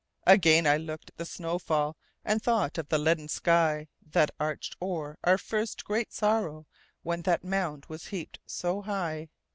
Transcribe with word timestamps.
Again 0.25 0.65
I 0.65 0.77
looked 0.77 1.11
at 1.11 1.17
the 1.17 1.25
snow 1.27 1.59
fall, 1.59 1.95
And 2.25 2.41
thought 2.41 2.79
of 2.79 2.89
the 2.89 2.97
leaden 2.97 3.27
skyThat 3.27 4.31
arched 4.39 4.75
o'er 4.81 5.19
our 5.23 5.37
first 5.37 5.85
great 5.85 6.11
sorrow, 6.11 6.65
When 7.03 7.21
that 7.21 7.43
mound 7.43 7.85
was 7.87 8.07
heaped 8.07 8.39
so 8.47 8.81
high. 8.81 9.29